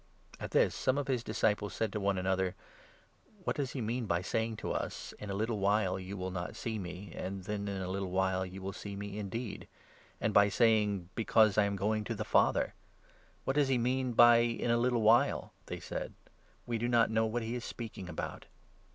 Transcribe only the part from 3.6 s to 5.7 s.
he mean by saying to us' In a little